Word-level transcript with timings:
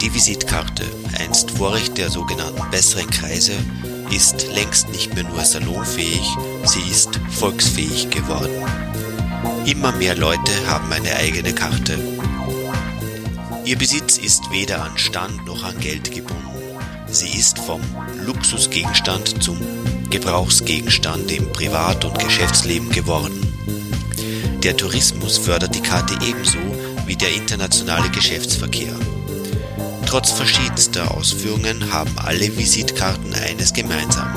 Die 0.00 0.12
Visitkarte, 0.12 0.84
einst 1.18 1.50
Vorrecht 1.52 1.96
der 1.96 2.10
sogenannten 2.10 2.70
besseren 2.70 3.08
Kreise, 3.08 3.52
ist 4.12 4.46
längst 4.52 4.90
nicht 4.90 5.14
mehr 5.14 5.24
nur 5.24 5.42
salonfähig, 5.44 6.36
sie 6.64 6.90
ist 6.90 7.18
volksfähig 7.30 8.10
geworden. 8.10 8.62
Immer 9.64 9.92
mehr 9.92 10.14
Leute 10.14 10.52
haben 10.66 10.92
eine 10.92 11.16
eigene 11.16 11.54
Karte. 11.54 11.98
Ihr 13.64 13.78
Besitz 13.78 14.18
ist 14.18 14.50
weder 14.50 14.82
an 14.84 14.98
Stand 14.98 15.46
noch 15.46 15.64
an 15.64 15.78
Geld 15.80 16.10
gebunden. 16.12 16.42
Sie 17.10 17.38
ist 17.38 17.58
vom 17.58 17.80
Luxusgegenstand 18.26 19.42
zum 19.42 19.58
Gebrauchsgegenstand 20.10 21.30
im 21.32 21.50
Privat- 21.52 22.04
und 22.04 22.18
Geschäftsleben 22.18 22.90
geworden. 22.90 23.40
Der 24.62 24.76
Tourismus 24.76 25.38
fördert 25.38 25.74
die 25.74 25.82
Karte 25.82 26.14
ebenso 26.26 26.58
wie 27.06 27.16
der 27.16 27.34
internationale 27.34 28.10
Geschäftsverkehr. 28.10 28.94
Trotz 30.12 30.30
verschiedenster 30.30 31.10
Ausführungen 31.16 31.90
haben 31.90 32.12
alle 32.18 32.54
Visitkarten 32.58 33.32
eines 33.32 33.72
gemeinsam. 33.72 34.28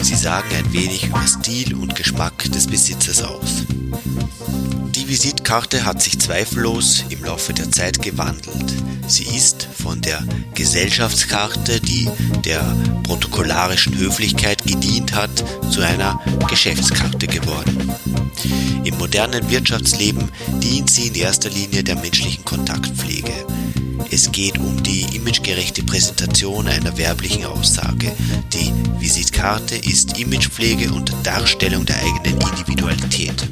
Sie 0.00 0.16
sagen 0.16 0.48
ein 0.52 0.72
wenig 0.72 1.06
über 1.06 1.24
Stil 1.24 1.76
und 1.76 1.94
Geschmack 1.94 2.50
des 2.50 2.66
Besitzers 2.66 3.22
aus. 3.22 3.64
Die 4.94 5.08
Visitkarte 5.08 5.84
hat 5.84 6.00
sich 6.00 6.20
zweifellos 6.20 7.04
im 7.08 7.24
Laufe 7.24 7.52
der 7.52 7.68
Zeit 7.72 8.00
gewandelt. 8.00 8.72
Sie 9.08 9.24
ist 9.24 9.66
von 9.82 10.00
der 10.00 10.22
Gesellschaftskarte, 10.54 11.80
die 11.80 12.08
der 12.44 12.62
protokollarischen 13.02 13.98
Höflichkeit 13.98 14.62
gedient 14.64 15.12
hat, 15.12 15.44
zu 15.68 15.80
einer 15.80 16.20
Geschäftskarte 16.48 17.26
geworden. 17.26 17.92
Im 18.84 18.96
modernen 18.98 19.50
Wirtschaftsleben 19.50 20.30
dient 20.62 20.90
sie 20.90 21.08
in 21.08 21.14
erster 21.16 21.50
Linie 21.50 21.82
der 21.82 21.96
menschlichen 21.96 22.44
Kontaktpflege. 22.44 23.32
Es 24.12 24.30
geht 24.30 24.58
um 24.58 24.80
die 24.80 25.16
imagegerechte 25.16 25.82
Präsentation 25.82 26.68
einer 26.68 26.96
werblichen 26.96 27.46
Aussage. 27.46 28.12
Die 28.52 28.72
Visitkarte 29.00 29.74
ist 29.74 30.20
Imagepflege 30.20 30.92
und 30.92 31.12
Darstellung 31.24 31.84
der 31.84 31.96
eigenen 31.96 32.40
Individualität. 32.40 33.48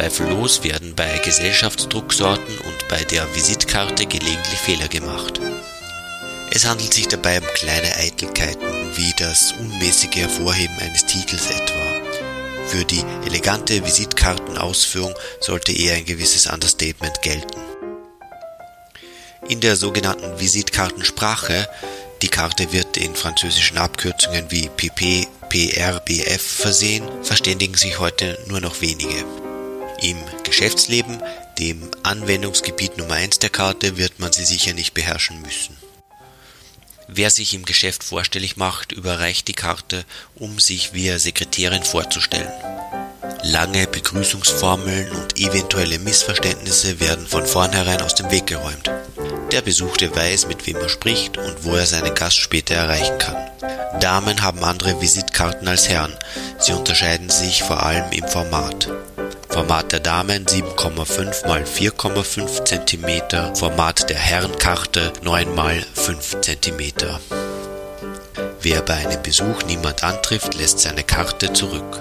Zweifellos 0.00 0.64
werden 0.64 0.94
bei 0.94 1.18
Gesellschaftsdrucksorten 1.18 2.56
und 2.56 2.88
bei 2.88 3.04
der 3.04 3.34
Visitkarte 3.34 4.06
gelegentlich 4.06 4.58
Fehler 4.58 4.88
gemacht. 4.88 5.38
Es 6.50 6.66
handelt 6.66 6.94
sich 6.94 7.06
dabei 7.06 7.38
um 7.38 7.46
kleine 7.52 7.94
Eitelkeiten 7.96 8.96
wie 8.96 9.12
das 9.18 9.52
unmäßige 9.60 10.16
Hervorheben 10.16 10.74
eines 10.78 11.04
Titels 11.04 11.50
etwa. 11.50 12.66
Für 12.68 12.82
die 12.86 13.04
elegante 13.26 13.84
Visitkartenausführung 13.84 15.12
sollte 15.38 15.72
eher 15.72 15.96
ein 15.96 16.06
gewisses 16.06 16.46
Understatement 16.46 17.20
gelten. 17.20 17.60
In 19.50 19.60
der 19.60 19.76
sogenannten 19.76 20.40
Visitkartensprache, 20.40 21.68
die 22.22 22.28
Karte 22.28 22.72
wird 22.72 22.96
in 22.96 23.14
französischen 23.14 23.76
Abkürzungen 23.76 24.50
wie 24.50 24.70
PP, 24.70 25.28
PR, 25.50 26.00
BF 26.00 26.40
versehen, 26.40 27.06
verständigen 27.22 27.74
sich 27.74 27.98
heute 27.98 28.38
nur 28.48 28.62
noch 28.62 28.80
wenige. 28.80 29.49
Im 30.02 30.16
Geschäftsleben, 30.44 31.22
dem 31.58 31.90
Anwendungsgebiet 32.02 32.96
Nummer 32.96 33.14
1 33.14 33.38
der 33.40 33.50
Karte, 33.50 33.98
wird 33.98 34.18
man 34.18 34.32
sie 34.32 34.46
sicher 34.46 34.72
nicht 34.72 34.94
beherrschen 34.94 35.42
müssen. 35.42 35.76
Wer 37.06 37.30
sich 37.30 37.52
im 37.52 37.64
Geschäft 37.64 38.02
vorstellig 38.02 38.56
macht, 38.56 38.92
überreicht 38.92 39.46
die 39.48 39.52
Karte, 39.52 40.04
um 40.36 40.58
sich 40.58 40.94
via 40.94 41.18
Sekretärin 41.18 41.82
vorzustellen. 41.82 42.52
Lange 43.42 43.86
Begrüßungsformeln 43.86 45.10
und 45.10 45.38
eventuelle 45.38 45.98
Missverständnisse 45.98 47.00
werden 47.00 47.26
von 47.26 47.44
vornherein 47.44 48.00
aus 48.00 48.14
dem 48.14 48.30
Weg 48.30 48.46
geräumt. 48.46 48.90
Der 49.52 49.60
Besuchte 49.60 50.14
weiß, 50.14 50.46
mit 50.46 50.66
wem 50.66 50.76
er 50.76 50.88
spricht 50.88 51.36
und 51.36 51.64
wo 51.64 51.74
er 51.74 51.86
seinen 51.86 52.14
Gast 52.14 52.38
später 52.38 52.74
erreichen 52.74 53.18
kann. 53.18 53.50
Damen 54.00 54.42
haben 54.42 54.64
andere 54.64 55.00
Visitkarten 55.02 55.68
als 55.68 55.88
Herren. 55.88 56.16
Sie 56.58 56.72
unterscheiden 56.72 57.28
sich 57.28 57.62
vor 57.62 57.82
allem 57.82 58.10
im 58.12 58.26
Format. 58.28 58.88
Format 59.50 59.90
der 59.90 60.00
Damen 60.00 60.46
7,5 60.46 61.28
x 61.28 61.42
4,5 61.44 62.64
cm, 62.64 63.56
Format 63.56 64.08
der 64.08 64.16
Herrenkarte 64.16 65.12
9 65.22 65.58
x 65.58 65.86
5 65.94 66.40
cm. 66.40 66.92
Wer 68.62 68.82
bei 68.82 68.94
einem 68.94 69.20
Besuch 69.22 69.64
niemand 69.66 70.04
antrifft, 70.04 70.54
lässt 70.54 70.78
seine 70.78 71.02
Karte 71.02 71.52
zurück. 71.52 72.00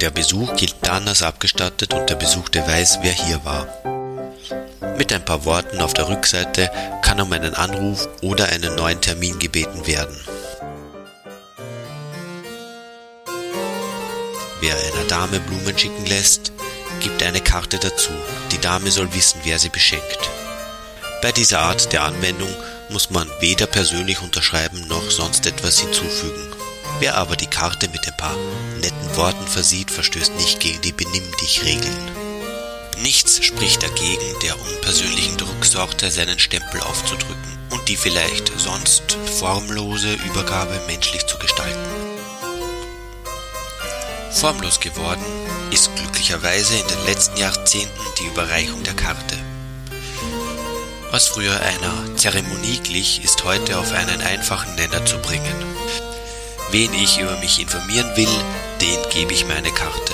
Der 0.00 0.10
Besuch 0.10 0.54
gilt 0.54 0.76
dann 0.82 1.08
als 1.08 1.22
abgestattet 1.22 1.92
und 1.92 2.08
der 2.08 2.14
Besuchte 2.14 2.64
weiß, 2.66 3.00
wer 3.02 3.12
hier 3.12 3.44
war. 3.44 3.66
Mit 4.96 5.12
ein 5.12 5.24
paar 5.24 5.44
Worten 5.44 5.80
auf 5.80 5.92
der 5.92 6.08
Rückseite 6.08 6.70
kann 7.02 7.20
um 7.20 7.32
einen 7.32 7.54
Anruf 7.54 8.08
oder 8.22 8.46
einen 8.46 8.76
neuen 8.76 9.00
Termin 9.00 9.38
gebeten 9.38 9.86
werden. 9.86 10.16
Wer 14.60 14.74
einer 14.74 15.04
Dame 15.08 15.38
Blumen 15.40 15.76
schicken 15.76 16.06
lässt, 16.06 16.52
gibt 17.06 17.22
eine 17.22 17.40
Karte 17.40 17.78
dazu. 17.78 18.10
Die 18.50 18.58
Dame 18.58 18.90
soll 18.90 19.14
wissen, 19.14 19.40
wer 19.44 19.60
sie 19.60 19.68
beschenkt. 19.68 20.18
Bei 21.22 21.30
dieser 21.30 21.60
Art 21.60 21.92
der 21.92 22.02
Anwendung 22.02 22.52
muss 22.88 23.10
man 23.10 23.30
weder 23.38 23.66
persönlich 23.66 24.22
unterschreiben 24.22 24.88
noch 24.88 25.08
sonst 25.08 25.46
etwas 25.46 25.78
hinzufügen. 25.78 26.52
Wer 26.98 27.16
aber 27.16 27.36
die 27.36 27.46
Karte 27.46 27.88
mit 27.90 28.04
ein 28.08 28.16
paar 28.16 28.34
netten 28.80 29.16
Worten 29.16 29.46
versieht, 29.46 29.92
verstößt 29.92 30.34
nicht 30.34 30.58
gegen 30.58 30.80
die 30.80 30.90
Benimm-dich-Regeln. 30.90 32.10
Nichts 33.02 33.44
spricht 33.44 33.84
dagegen, 33.84 34.40
der 34.42 34.60
unpersönlichen 34.60 35.36
Drucksorte 35.36 36.10
seinen 36.10 36.40
Stempel 36.40 36.80
aufzudrücken 36.80 37.58
und 37.70 37.88
die 37.88 37.96
vielleicht 37.96 38.50
sonst 38.58 39.16
formlose 39.38 40.14
Übergabe 40.26 40.80
menschlich 40.88 41.24
zu 41.26 41.38
gestalten. 41.38 42.05
Formlos 44.36 44.80
geworden 44.80 45.24
ist 45.70 45.90
glücklicherweise 45.96 46.74
in 46.76 46.86
den 46.86 47.06
letzten 47.06 47.38
Jahrzehnten 47.38 48.02
die 48.20 48.26
Überreichung 48.26 48.82
der 48.82 48.92
Karte. 48.92 49.34
Was 51.10 51.28
früher 51.28 51.58
einer 51.58 52.16
Zeremonie 52.16 52.78
glich, 52.82 53.24
ist 53.24 53.44
heute 53.44 53.78
auf 53.78 53.92
einen 53.92 54.20
einfachen 54.20 54.74
Nenner 54.74 55.06
zu 55.06 55.16
bringen. 55.18 55.54
Wen 56.70 56.92
ich 56.92 57.18
über 57.18 57.38
mich 57.38 57.58
informieren 57.60 58.14
will, 58.14 58.28
den 58.82 59.10
gebe 59.10 59.32
ich 59.32 59.46
meine 59.46 59.70
Karte. 59.70 60.12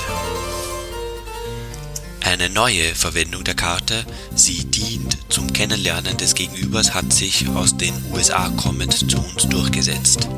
Eine 2.21 2.49
neue 2.49 2.95
Verwendung 2.95 3.43
der 3.43 3.57
Karte, 3.57 4.07
sie 4.37 4.65
dient 4.67 5.19
zum 5.31 5.53
Kennenlernen 5.53 6.17
des 6.17 6.37
Gegenübers, 6.37 6.95
hat 6.95 7.13
sich 7.13 7.49
aus 7.49 7.77
den 7.77 7.95
USA 8.13 8.51
kommend 8.51 9.11
zu 9.11 9.19
uns 9.19 9.49
durchgesetzt. 9.49 10.29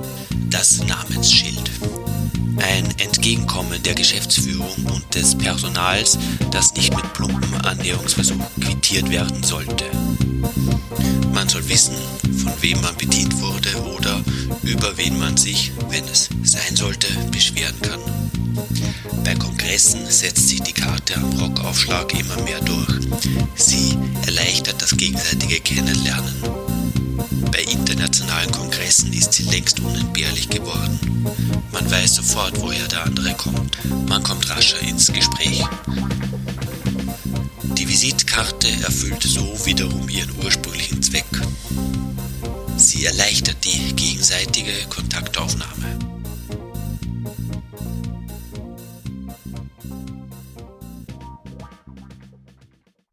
Das 0.48 0.78
Namensschild. 0.84 1.70
Ein 2.56 2.87
Entgegenkommen 2.98 3.82
der 3.82 3.94
Geschäftsführung 3.94 4.87
und 4.87 5.15
des 5.15 5.37
Personals, 5.37 6.19
das 6.50 6.75
nicht 6.75 6.94
mit 6.94 7.12
plumpen 7.12 7.55
Annäherungsversuchen 7.62 8.44
quittiert 8.61 9.11
werden 9.11 9.43
sollte. 9.43 9.84
Man 11.32 11.49
soll 11.49 11.69
wissen, 11.69 11.96
von 12.43 12.52
wem 12.61 12.81
man 12.81 12.96
bedient 12.96 13.40
wurde 13.40 13.70
oder 13.94 14.23
über 14.62 14.96
wen 14.96 15.19
man 15.19 15.37
sich, 15.37 15.73
wenn 15.88 16.05
es 16.05 16.28
sein 16.43 16.76
sollte, 16.76 17.08
beschweren 17.31 17.81
kann. 17.81 18.00
Bei 19.25 19.34
Kongressen 19.34 20.06
setzt 20.08 20.49
sich 20.49 20.61
die 20.62 20.73
Karte 20.73 21.17
am 21.17 21.32
Rockaufschlag 21.38 22.12
immer 22.19 22.40
mehr 22.43 22.61
durch. 22.61 23.08
Sie 23.55 23.96
erleichtert 24.26 24.81
das 24.81 24.96
gegenseitige 24.96 25.61
Kennenlernen. 25.61 26.34
Bei 27.52 27.62
internationalen 27.62 28.50
Kongressen 28.50 29.12
ist 29.12 29.32
sie 29.32 29.44
längst 29.44 29.80
unentbehrlich 29.80 30.48
geworden. 30.48 30.98
Man 31.72 31.90
weiß 31.90 32.16
sofort, 32.16 32.60
woher 32.60 32.86
der 32.88 33.04
andere 33.04 33.34
kommt. 33.34 33.78
Man 34.08 34.22
kommt 34.22 34.48
rascher 34.50 34.80
ins 34.80 35.12
Gespräch. 35.12 35.64
Die 37.62 37.88
Visitkarte 37.88 38.68
erfüllt 38.82 39.22
so 39.22 39.66
wiederum 39.66 40.08
ihren 40.08 40.32
ursprünglichen 40.44 41.02
Zweck. 41.02 41.26
Sie 42.76 43.04
erleichtert 43.04 43.64
die 43.64 43.74
Kontaktaufnahme. 43.94 44.33